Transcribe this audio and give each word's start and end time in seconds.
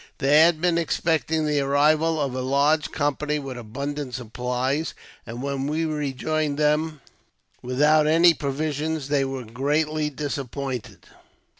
They 0.17 0.39
had 0.39 0.59
been 0.59 0.79
expecting 0.79 1.45
the 1.45 1.59
arrival 1.59 2.19
of 2.19 2.33
a 2.33 2.41
large 2.41 2.89
company 2.91 3.37
with 3.37 3.55
abundant 3.55 4.15
supplies, 4.15 4.95
and 5.27 5.43
when 5.43 5.67
we 5.67 5.85
rejoined 5.85 6.57
them 6.57 7.01
without 7.61 8.07
any 8.07 8.33
provisions, 8.33 9.09
they 9.09 9.23
were 9.25 9.43
greatly 9.43 10.09
disappointed. 10.09 11.05